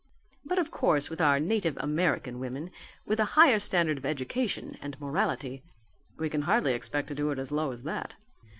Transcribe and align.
But 0.43 0.57
of 0.57 0.71
course 0.71 1.11
with 1.11 1.21
our 1.21 1.39
native 1.39 1.77
American 1.77 2.39
women, 2.39 2.71
with 3.05 3.19
a 3.19 3.23
higher 3.37 3.59
standard 3.59 3.99
of 3.99 4.05
education 4.07 4.75
and 4.81 4.99
morality, 4.99 5.61
we 6.17 6.27
can 6.27 6.41
hardly 6.41 6.73
expect 6.73 7.07
to 7.09 7.13
do 7.13 7.29
it 7.29 7.37
as 7.37 7.51
low 7.51 7.71
as 7.71 7.83
that." 7.83 8.15